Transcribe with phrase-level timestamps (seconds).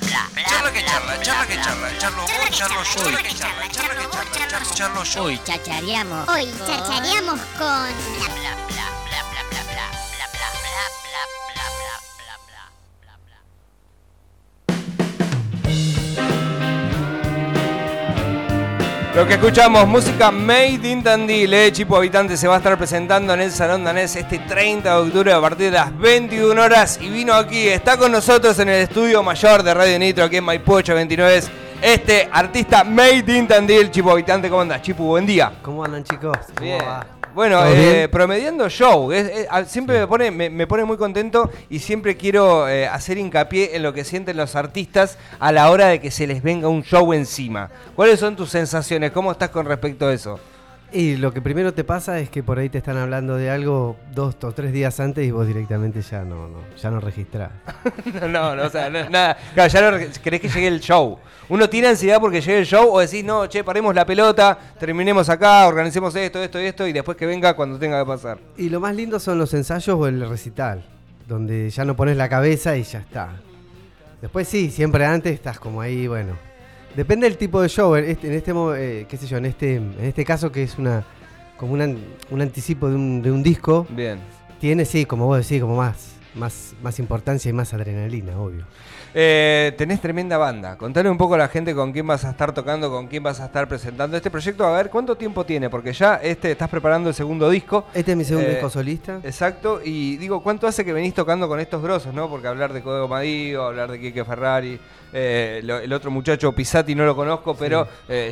[0.00, 4.48] Charla que charla, charla que charla, charlo vos, charlo yo, charla que charla, charla que
[4.48, 5.22] charla, charlo, yo.
[5.22, 6.28] Hoy chachareamos.
[6.28, 8.63] Hoy chachareamos con
[19.14, 23.32] Lo que escuchamos, música Made in Tandil, eh, Chipo Habitante se va a estar presentando
[23.32, 27.08] en el Salón Danés este 30 de octubre a partir de las 21 horas y
[27.10, 30.72] vino aquí, está con nosotros en el estudio mayor de Radio Nitro aquí en Maipú
[30.74, 31.42] 829,
[31.80, 34.82] este artista Made in Tandil, Chipo Habitante, ¿cómo andas?
[34.82, 35.52] Chipo, buen día.
[35.62, 36.36] ¿Cómo andan chicos?
[36.56, 36.80] ¿Cómo Bien.
[36.80, 37.06] va?
[37.34, 39.28] Bueno, ¿Todo eh, promediando show, es-
[39.66, 43.82] siempre me, pone, me, me pone muy contento y siempre quiero eh, hacer hincapié en
[43.82, 47.12] lo que sienten los artistas a la hora de que se les venga un show
[47.12, 47.70] encima.
[47.96, 49.10] ¿Cuáles son tus sensaciones?
[49.10, 50.38] ¿Cómo estás con respecto a eso?
[50.96, 53.96] Y lo que primero te pasa es que por ahí te están hablando de algo
[54.14, 57.50] dos o tres días antes y vos directamente ya no, no ya no registrás.
[58.20, 59.36] No, no, no, o sea, no- nada.
[59.54, 61.18] Claro, ya no querés que llegue el show.
[61.48, 65.28] Uno tiene ansiedad porque llegue el show o decís, no, che, paremos la pelota, terminemos
[65.28, 68.38] acá, organicemos esto, esto y esto y después que venga cuando tenga que pasar.
[68.56, 70.84] Y lo más lindo son los ensayos o el recital,
[71.26, 73.30] donde ya no pones la cabeza y ya está.
[74.22, 76.53] Después sí, siempre antes estás como ahí, bueno.
[76.96, 77.94] Depende del tipo de show.
[77.96, 80.78] En este, en este eh, qué sé yo, en este, en este caso que es
[80.78, 81.04] una
[81.56, 81.98] como un an-
[82.30, 84.18] un anticipo de un, de un disco, Bien.
[84.60, 88.64] tiene sí, como vos decís, como más, más, más importancia y más adrenalina, obvio.
[89.16, 90.76] Eh, tenés tremenda banda.
[90.76, 93.38] Contale un poco a la gente con quién vas a estar tocando, con quién vas
[93.40, 94.66] a estar presentando este proyecto.
[94.66, 95.70] A ver, ¿cuánto tiempo tiene?
[95.70, 97.84] Porque ya este estás preparando el segundo disco.
[97.94, 99.20] Este es mi segundo Eh, disco solista.
[99.22, 102.28] Exacto, y digo, ¿cuánto hace que venís tocando con estos grosos, no?
[102.28, 104.80] Porque hablar de Código Madío, hablar de Kike Ferrari,
[105.12, 107.86] eh, lo- el otro muchacho Pisati no lo conozco, pero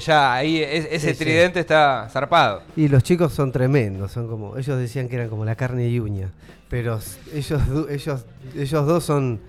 [0.04, 1.24] ya ahí es- ese Sí, sí.
[1.24, 2.62] tridente está zarpado.
[2.74, 6.00] Y los chicos son tremendos, son como ellos decían que eran como la carne y
[6.00, 6.30] uña,
[6.72, 6.98] pero
[7.34, 8.24] ellos ellos
[8.56, 9.40] ellos dos son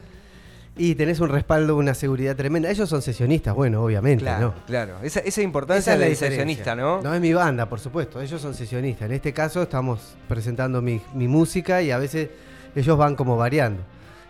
[0.76, 2.70] y tenés un respaldo, una seguridad tremenda.
[2.70, 4.66] Ellos son sesionistas, bueno, obviamente, Claro, ¿no?
[4.66, 4.96] claro.
[5.04, 6.44] Esa, esa importancia Esa es la diferencia.
[6.44, 7.02] sesionista, ¿no?
[7.02, 8.20] No es mi banda, por supuesto.
[8.20, 9.06] Ellos son sesionistas.
[9.06, 12.30] En este caso estamos presentando mi, mi música y a veces
[12.76, 13.84] ellos van como variando.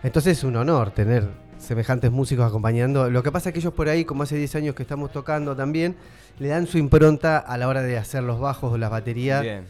[0.04, 1.26] Entonces es un honor tener
[1.58, 3.10] semejantes músicos acompañando.
[3.10, 5.56] Lo que pasa es que ellos por ahí, como hace 10 años que estamos tocando
[5.56, 5.96] también,
[6.38, 9.42] le dan su impronta a la hora de hacer los bajos o las baterías.
[9.42, 9.64] Bien.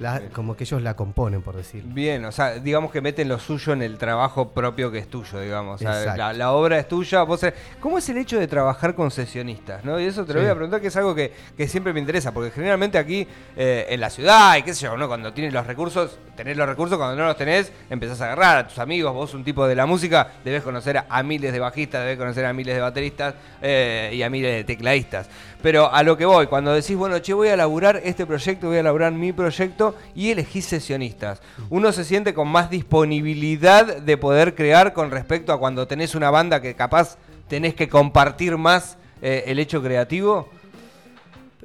[0.00, 1.92] La- como que ellos la componen, por decirlo.
[1.94, 5.40] Bien, o sea, digamos que meten lo suyo en el trabajo propio que es tuyo,
[5.40, 5.76] digamos.
[5.76, 6.18] O sea, Exacto.
[6.18, 7.22] la, la obra es tuya.
[7.22, 7.40] Vos,
[7.80, 9.84] ¿Cómo es el hecho de trabajar con sesionistas?
[9.84, 9.98] ¿no?
[10.00, 10.44] Y eso te lo Sí.
[10.44, 13.26] voy a preguntar, que es algo que, que siempre me interesa, porque generalmente aquí
[13.56, 15.08] eh, en la ciudad, y qué sé yo, ¿no?
[15.08, 18.68] cuando tienes los recursos, tenés los recursos, cuando no los tenés, empezás a agarrar a
[18.68, 22.02] tus amigos, vos un tipo de la música, debes conocer a, a miles de bajistas,
[22.02, 25.28] debes conocer a miles de bateristas eh, y a miles de tecladistas.
[25.60, 28.78] Pero a lo que voy, cuando decís, bueno, che, voy a laburar este proyecto, voy
[28.78, 31.40] a laburar mi proyecto y elegís sesionistas.
[31.70, 36.30] Uno se siente con más disponibilidad de poder crear con respecto a cuando tenés una
[36.30, 37.16] banda que capaz
[37.48, 40.48] tenés que compartir más eh, el hecho creativo.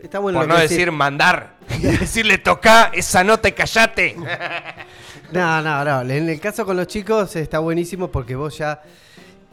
[0.02, 0.94] Está bueno por no decir decís.
[0.94, 1.54] mandar.
[1.80, 4.16] Y decirle, toca esa nota y callate.
[5.32, 6.02] No, no, no.
[6.02, 8.84] En el caso con los chicos está buenísimo porque vos ya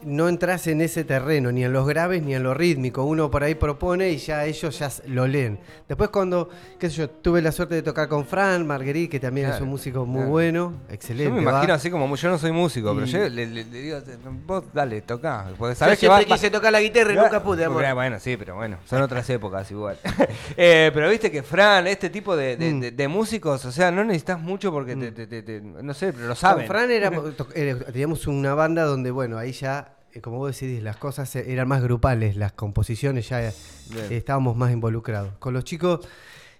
[0.03, 3.03] no entras en ese terreno, ni en los graves ni en lo rítmico.
[3.03, 5.59] Uno por ahí propone y ya ellos ya lo leen.
[5.87, 9.49] Después cuando, qué sé yo, tuve la suerte de tocar con Fran Marguerite, que también
[9.49, 10.29] es un músico muy claro.
[10.31, 11.29] bueno, excelente.
[11.29, 11.51] Yo me va.
[11.51, 13.97] imagino así como yo no soy músico, pero yo le, le- le digo,
[14.45, 15.45] vos dale, toca.
[15.57, 17.83] Porque Yo sabés que siempre va- va- quise tocar la guitarra y nunca pude, amor.
[17.93, 19.97] Bueno, sí, pero bueno, son otras épocas igual.
[20.57, 22.79] Eh, pero viste que Fran, este tipo de, de- Mm.
[22.79, 26.23] de- de músicos, o sea, no necesitas mucho porque te, te- te- no sé, pero
[26.23, 26.67] lo Con saben.
[26.67, 30.81] Fran éramos- to- era- teníamos una banda donde, bueno, ahí ya, eh, como vos decís,
[30.83, 33.53] las cosas eh, eran más grupales, las composiciones ya eh,
[33.89, 34.07] Bien.
[34.11, 35.33] estábamos más involucrados.
[35.39, 36.07] Con los chicos,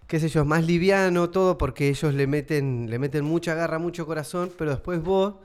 [0.07, 3.79] qué sé yo, es más liviano todo porque ellos le meten, le meten mucha garra,
[3.79, 5.35] mucho corazón, pero después vos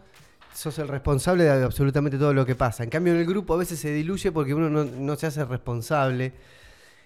[0.55, 2.85] sos el responsable de absolutamente todo lo que pasa.
[2.85, 5.45] En cambio, en el grupo a veces se diluye porque uno no, no se hace
[5.45, 6.33] responsable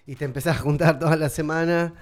[0.05, 1.93] y te empezás a juntar toda la semana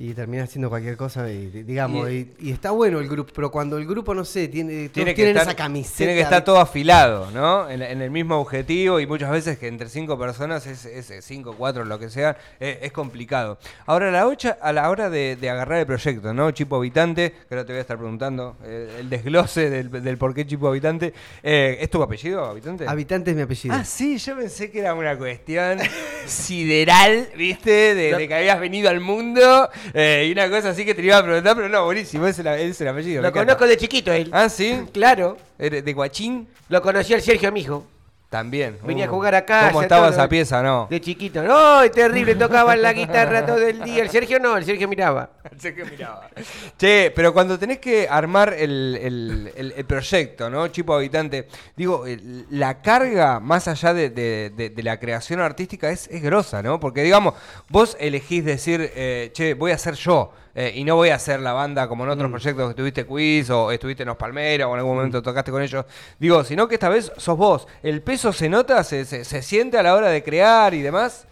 [0.00, 3.84] y terminás haciendo cualquier cosa y digamos Y- está bueno el grupo pero cuando el
[3.84, 7.68] grupo no sé tiene, Tiene que, estar, esa camiseta tiene que estar todo afilado, ¿no?
[7.68, 11.54] En, en el mismo objetivo y muchas veces que entre cinco personas es, es cinco,
[11.58, 13.58] cuatro, lo que sea, es complicado.
[13.86, 16.50] Ahora, a la, ocha- a la hora de, de agarrar el proyecto, ¿no?
[16.52, 20.32] Chipo Habitante, que ahora te voy a estar preguntando eh, el desglose del, del por
[20.32, 21.12] qué Chipo Habitante.
[21.42, 22.86] Eh, ¿Es tu apellido, Habitante?
[22.86, 25.78] habitante es mi apellido Ah, sí, yo pensé que era una cuestión
[26.26, 27.94] sideral, ¿viste?
[27.94, 31.18] De, de que habías venido al mundo eh, y una cosa así que te iba
[31.18, 33.22] a preguntar, pero no, buenísimo, es el, es el apellido.
[33.22, 34.28] Lo conozco de chiquito él.
[34.32, 35.36] Ah, sí, Claro.
[35.58, 36.48] ¿Eres de Guachín.
[36.68, 37.84] Lo conocí al Sergio, mi hijo.
[38.28, 38.76] También.
[38.84, 40.86] Venía a Uh, jugar a casa, ¿Cómo estaba esa pieza, no?
[40.90, 41.42] De chiquito.
[41.42, 41.80] ¡No!
[41.90, 44.02] Terrible, tocaban la guitarra todo el día.
[44.02, 45.30] El Sergio no, el Sergio miraba.
[45.58, 46.28] Sé que miraba.
[46.76, 50.68] Che, pero cuando tenés que armar el, el- el- el proyecto, ¿no?
[50.68, 55.88] Chipo habitante, digo, el- la carga más allá de, de- de- de la creación artística
[55.90, 56.78] es, es grosa, ¿no?
[56.78, 57.32] Porque, digamos,
[57.70, 60.34] vos elegís decir, eh, che, voy a ser yo.
[60.60, 63.48] Eh, y no voy a hacer la banda como en otros proyectos que tuviste quiz
[63.50, 65.84] o estuviste en Los Palmeras o en algún momento tocaste con ellos.
[66.18, 67.68] Digo, sino que esta vez sos vos.
[67.80, 71.26] ¿El peso se nota, se, se- se siente a la hora de crear y demás?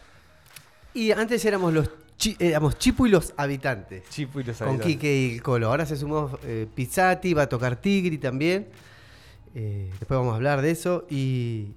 [0.94, 4.08] Y antes éramos los chi- éramos Chipu y los habitantes.
[4.10, 4.94] Chipo y los Con habitantes.
[4.94, 5.68] Quique y el Colo.
[5.70, 8.68] Ahora se sumó eh, Pizzati, va a tocar Tigri también.
[9.56, 11.04] Eh, después vamos a hablar de eso.
[11.10, 11.72] Y.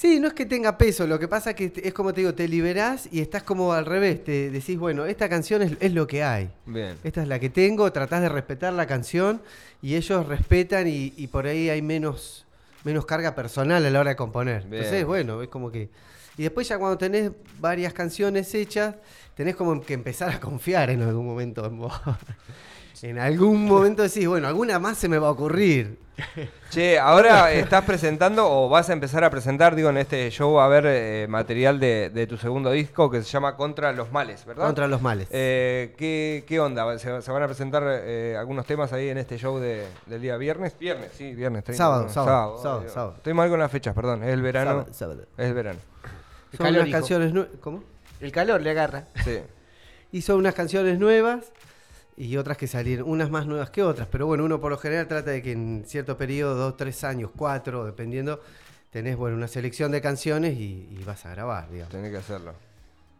[0.00, 2.48] Sí, no es que tenga peso, lo que pasa que es como te digo, te
[2.48, 4.24] liberás y estás como al revés.
[4.24, 6.48] Te decís, bueno, esta canción es, es lo que hay.
[6.64, 6.96] Bien.
[7.04, 9.42] Esta es la que tengo, tratás de respetar la canción
[9.82, 12.46] y ellos respetan y, y por ahí hay menos,
[12.82, 14.62] menos carga personal a la hora de componer.
[14.62, 14.84] Bien.
[14.84, 15.90] Entonces, bueno, es como que...
[16.38, 18.94] Y después ya cuando tenés varias canciones hechas,
[19.34, 21.92] tenés como que empezar a confiar en algún momento en vos.
[23.08, 25.98] en algún momento decís, bueno, alguna más se me va a ocurrir.
[26.70, 30.62] Che, ahora estás presentando o vas a empezar a presentar, digo, en este show va
[30.62, 34.44] a haber eh, material de, de tu segundo disco que se llama Contra los Males,
[34.44, 34.66] ¿verdad?
[34.66, 35.26] Contra los males.
[35.32, 36.96] Eh, ¿qué, qué onda?
[36.98, 40.36] ¿Se, se van a presentar eh, algunos temas ahí en este show de- del día
[40.36, 40.76] viernes?
[40.78, 41.64] Viernes, sí, viernes.
[41.64, 43.14] 30, Sábado, no, sábado, sábado, sábado.
[43.16, 44.22] Estoy mal con las fechas, perdón.
[44.22, 44.70] Es el verano.
[44.70, 45.22] Sábado, sábado.
[45.38, 45.80] Es el verano.
[46.52, 47.50] El Son calor, unas canciones nuevas.
[47.60, 47.82] ¿Cómo?
[48.20, 49.04] El calor le agarra.
[49.24, 49.38] Sí.
[50.12, 51.52] Y son unas canciones nuevas
[52.22, 54.06] y otras que salieron, unas más nuevas que otras.
[54.10, 57.30] Pero bueno, uno por lo general trata de que en cierto periodo, dos, tres años,
[57.36, 58.40] cuatro, dependiendo,
[58.90, 61.92] tenés bueno, una selección de canciones y, y vas a grabar, digamos.
[61.92, 62.52] Tenés que hacerlo.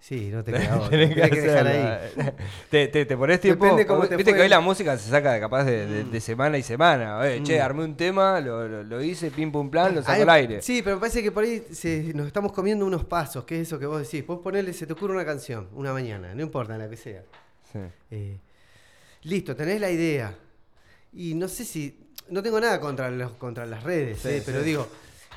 [0.01, 0.89] Sí, no te queda.
[0.89, 2.33] Tenés que que dejar ahí.
[2.71, 3.65] ¿Te, te, te pones tiempo?
[3.67, 4.39] Depende cómo te Viste fue.
[4.39, 7.21] que hoy la música se saca de capaz de, de- de semana y semana.
[7.29, 10.31] Eh, Che, armé un tema, lo, lo- lo hice, pim pum plan, lo saco al
[10.31, 10.63] aire.
[10.63, 13.69] Sí, pero me parece que por ahí se- nos estamos comiendo unos pasos, que es
[13.69, 14.27] eso que vos decís.
[14.27, 17.23] Vos ponele, se te ocurre una canción, una mañana, no importa la que sea.
[17.71, 17.79] Sí.
[18.11, 18.39] Eh,
[19.23, 20.35] listo, tenés la idea.
[21.13, 21.99] Y no sé si.
[22.29, 24.87] No tengo nada contra, los, contra las redes, Sí, eh, pero digo,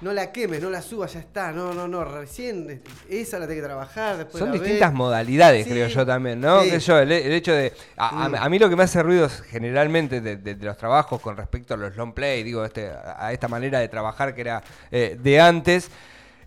[0.01, 1.51] no la quemes, no la subas, ya está.
[1.51, 2.05] No, no, no.
[2.05, 4.17] Recién eh, esa la tenés que trabajar.
[4.17, 4.97] Después Son la distintas ves.
[4.97, 6.61] modalidades, Sí, creo yo también, ¿no?
[6.61, 6.77] sí.
[6.77, 7.73] Yo, el, el hecho de.
[7.97, 11.19] A, a- a mí lo que me hace ruido generalmente de, de- de los trabajos
[11.19, 14.41] con respecto a los long play, digo, este, a, a esta manera de trabajar que
[14.41, 15.89] era eh, de antes,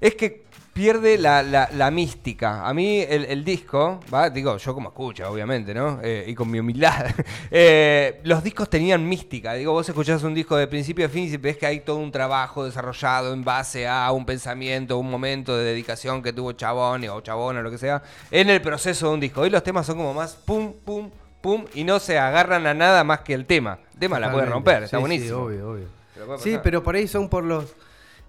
[0.00, 0.45] es que
[0.76, 2.68] pierde la, la- la mística.
[2.68, 4.28] A mí el, el disco, ¿va?
[4.28, 5.98] digo, yo como escucho, obviamente, ¿no?
[6.02, 7.06] Eh, y con mi humildad.
[7.50, 9.54] eh, los discos tenían mística.
[9.54, 12.12] Digo, vos escuchás un disco de principio a fin y ves que hay todo un
[12.12, 17.20] trabajo desarrollado en base a un pensamiento, un momento de dedicación que tuvo chabón o
[17.22, 19.40] chabona o lo que sea, en el proceso de un disco.
[19.40, 23.02] Hoy los temas son como más pum, pum, pum, y no se agarran a nada
[23.02, 23.78] más que el tema.
[23.94, 25.38] El tema la puede romper, está Sí, sí, buenísimo.
[25.44, 25.86] obvio, obvio.
[26.14, 27.74] Pero Sí, pero por ahí son por los.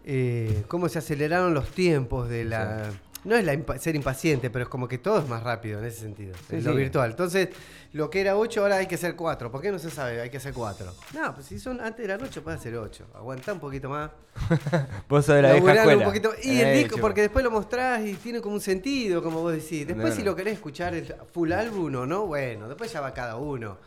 [0.10, 2.90] Eh, cómo se aceleraron los tiempos de la.
[3.26, 5.86] No es la impa- ser impaciente, pero es como que todo es más rápido en
[5.86, 6.34] ese sentido.
[6.50, 6.78] Sí, en lo sí.
[6.78, 7.10] virtual.
[7.10, 7.50] Entonces,
[7.92, 9.52] lo que era 8, ahora hay que hacer 4.
[9.52, 10.22] ¿Por qué no se sabe?
[10.22, 10.94] Hay que hacer 4.
[11.14, 13.06] No, pues si son antes eran 8, puede ser 8.
[13.16, 14.12] Aguantá un poquito más.
[15.10, 15.98] Vos sos de la vieja escuela.
[15.98, 16.46] un poquito más.
[16.46, 19.52] Y el Eh, disco, porque después lo mostrás y tiene como un sentido, como vos
[19.52, 19.86] decís.
[19.86, 23.14] Después, No, si lo querés escuchar el full álbum o no, bueno, después ya va
[23.14, 23.78] cada uno.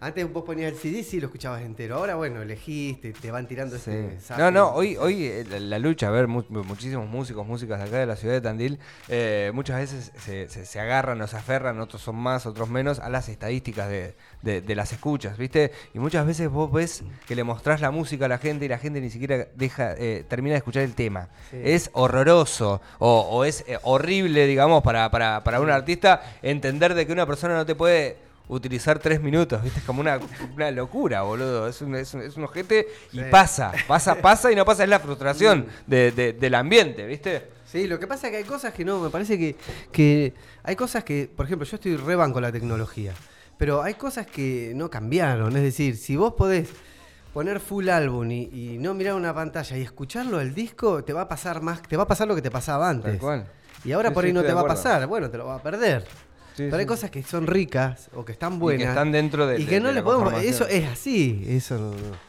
[0.00, 1.96] Antes vos ponías el CD y lo escuchabas entero.
[1.96, 3.90] Ahora, bueno, elegiste, te van tirando Sí.
[4.20, 4.44] zapping.
[4.44, 7.84] No, no, hoy, hoy eh, la, la lucha, a ver, mu- muchísimos músicos, músicas de
[7.86, 8.78] acá de la ciudad de Tandil,
[9.08, 13.00] eh, muchas veces se, se- se agarran o se aferran, otros son más, otros menos,
[13.00, 15.72] a las estadísticas de, de- de las escuchas, ¿viste?
[15.94, 18.78] Y muchas veces vos ves que le mostrás la música a la gente y la
[18.78, 21.28] gente ni siquiera deja, eh, termina de escuchar el tema.
[21.50, 21.56] Sí.
[21.64, 27.04] Es horroroso o, o es eh, horrible, digamos, para, para, para un artista entender de
[27.04, 29.80] que una persona no te puede utilizar tres minutos, ¿viste?
[29.80, 30.18] Es como una,
[30.54, 31.68] una locura, boludo.
[31.68, 33.24] Es un, es un, es un ojete y Sí.
[33.30, 34.84] pasa, pasa, pasa y no pasa.
[34.84, 37.50] Es la frustración de- de- del ambiente, ¿viste?
[37.64, 39.54] Sí, lo que pasa es que hay cosas que no, me parece que,
[39.92, 43.12] que hay cosas que, por ejemplo, yo estoy re con la tecnología,
[43.58, 45.54] pero hay cosas que no cambiaron.
[45.54, 46.70] Es decir, si vos podés
[47.34, 51.22] poner full álbum y, y no mirar una pantalla y escucharlo el disco, te va
[51.22, 53.10] a pasar más, te va a pasar lo que te pasaba antes.
[53.12, 53.46] Tal cual.
[53.84, 55.56] Y ahora Sí, por sí, ahí no te va a pasar, bueno, te lo va
[55.56, 56.06] a perder.
[56.58, 56.88] Sí, pero hay sí.
[56.88, 58.82] cosas que son ricas o que están Y buenas.
[58.82, 60.32] que están dentro de y de- que no le podemos.
[60.42, 61.44] Eso es así.
[61.48, 61.90] Eso no.
[61.92, 62.28] no.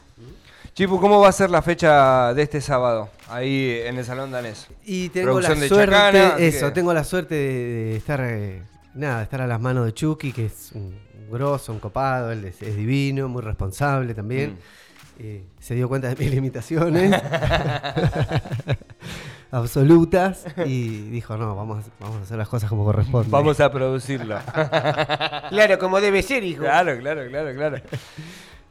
[0.72, 3.10] Chipu, ¿cómo va a ser la fecha de este sábado?
[3.28, 4.68] Ahí en el Salón Danés.
[4.86, 8.62] Y tengo Producción la suerte, Chacana, eso, que- tengo la suerte de, estar, eh,
[8.94, 10.94] nada, de estar a las manos de Chucky, que es un
[11.30, 14.52] grosso, un copado, él es, es divino, muy responsable también.
[14.52, 14.56] Mm.
[15.22, 17.12] Eh, se dio cuenta de mis limitaciones
[19.52, 23.28] absolutas y dijo, no, vamos, a- vamos a hacer las cosas como corresponde.
[23.30, 24.38] Vamos a producirlo.
[25.50, 26.62] Claro, como debe ser, hijo.
[26.62, 27.76] claro, claro, claro, claro.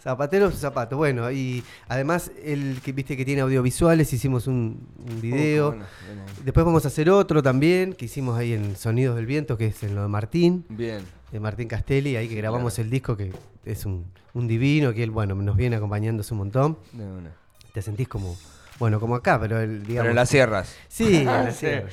[0.02, 0.96] Zapatero, zapato.
[0.96, 5.68] Bueno, y además, el que viste que tiene audiovisuales, hicimos un, un video.
[5.68, 6.44] Uh, bueno, ahí.
[6.46, 9.84] Después vamos a hacer otro también, que hicimos ahí en Sonidos del Viento, que es
[9.84, 11.04] en lo de Martín, Bien.
[11.34, 12.86] de Martín Castelli, ahí que grabamos claro.
[12.86, 13.34] el disco, que
[13.66, 16.78] es un, un divino, que él, bueno, nos viene acompañando hace un montón.
[16.94, 17.32] De una.
[17.74, 18.38] Te sentís como,
[18.80, 20.04] bueno, como acá, pero el, digamos...
[20.04, 20.76] Pero en las sierras.
[20.88, 21.58] Sí, en la Sí.
[21.60, 21.90] sierra.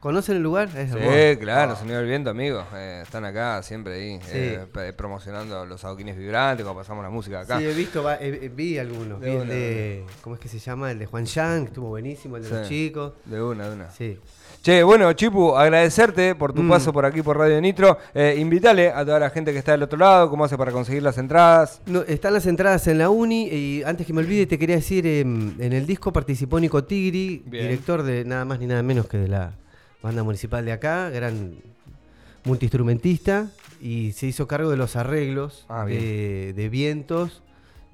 [0.00, 0.68] ¿Conocen el lugar?
[0.76, 1.40] Es Sí, hermoso.
[1.40, 2.64] claro, Sonido del Viento, amigos.
[2.74, 4.28] eh, están acá siempre ahí, Sí.
[4.34, 7.58] eh, pe- promocionando los adoquines vibrantes, cuando pasamos la música acá.
[7.58, 9.20] Sí, he visto, va- vi algunos.
[9.20, 10.92] De Vi el de, ¿cómo es que se llama?
[10.92, 13.14] El de Juan Yang, estuvo buenísimo, el de los chicos.
[13.24, 13.90] De una, de una.
[13.90, 14.20] Sí.
[14.66, 16.68] Che, bueno, Chipu, agradecerte por tu Mm.
[16.68, 17.98] paso por aquí por Radio Nitro.
[18.12, 21.04] Eh, invítale a toda la gente que está del otro lado, cómo hace para conseguir
[21.04, 21.80] las entradas.
[21.86, 25.06] No, están las entradas en la uni y antes que me olvide te quería decir,
[25.06, 27.62] em, en el disco participó Nico Tigri, Bien.
[27.68, 29.52] director de nada más ni nada menos que de la
[30.02, 31.54] banda municipal de acá, gran
[32.44, 33.46] multiinstrumentista
[33.80, 37.40] y se hizo cargo de los arreglos Ah, de, de vientos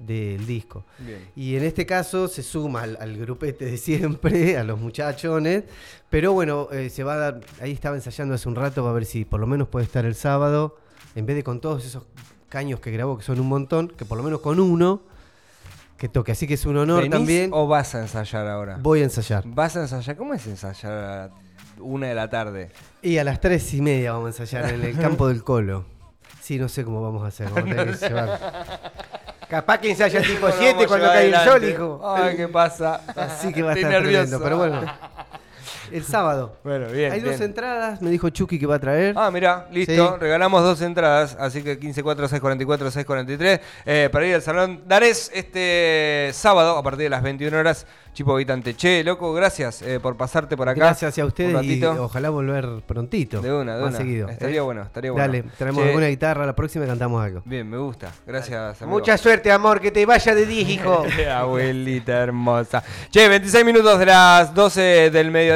[0.05, 0.85] del disco.
[0.99, 1.29] Bien.
[1.35, 5.63] Y en este caso se suma al, al grupete de siempre, a los muchachones.
[6.09, 7.41] Pero bueno, eh, se va a dar.
[7.61, 10.05] Ahí estaba ensayando hace un rato, va a ver si por lo menos puede estar
[10.05, 10.77] el sábado.
[11.15, 12.03] En vez de con todos esos
[12.49, 15.01] caños que grabó, que son un montón, que por lo menos con uno,
[15.97, 16.31] que toque.
[16.33, 17.49] Así que es un honor ¿Venís también.
[17.53, 18.77] o vas a ensayar ahora?
[18.81, 19.43] Voy a ensayar.
[19.47, 20.15] ¿Vas a ensayar?
[20.17, 21.31] ¿Cómo es ensayar a
[21.79, 22.71] una de la tarde?
[23.01, 25.85] Y a las tres y media vamos a ensayar en el campo del Colo.
[26.41, 27.49] Sí, no sé cómo vamos a hacer.
[27.49, 29.01] Vamos a tener que llevar.
[29.53, 32.01] Capaz que ensaya tipo Vamos 7 a cuando cae el sol, hijo.
[32.03, 33.01] Ay, ¿qué pasa?
[33.15, 34.39] Así que va a Estoy estar nervioso.
[34.39, 34.43] tremendo.
[34.43, 34.93] Pero bueno,
[35.93, 36.57] el sábado.
[36.63, 37.11] Bueno, bien.
[37.11, 39.15] Hay dos entradas, me dijo Chucky que va a traer.
[39.17, 39.93] Ah, mira, listo.
[39.93, 40.19] Sí.
[40.19, 46.83] Regalamos dos entradas, así que 154644-643 eh, para ir al Salón Darés este sábado a
[46.83, 47.85] partir de las 21 horas.
[48.13, 48.75] Chipo Vitante.
[48.75, 50.79] Che, loco, gracias eh, por pasarte por acá.
[50.79, 53.41] Gracias a ustedes y ojalá volver prontito.
[53.41, 53.97] De una, de más una.
[53.97, 54.29] seguido.
[54.29, 54.61] Estaría ¿eh?
[54.61, 55.25] bueno, estaría bueno.
[55.25, 57.41] Dale, traemos Che, alguna guitarra, la próxima cantamos algo.
[57.43, 58.11] Bien, me gusta.
[58.27, 58.99] Gracias, amigo.
[58.99, 61.03] Mucha suerte, amor, que te vaya de 10, hijo.
[61.33, 62.83] Abuelita hermosa.
[63.09, 65.43] Che, 26 minutos de las 12 del mediodía.